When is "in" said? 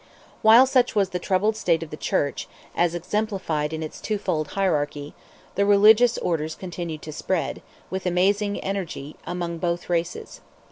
3.71-3.83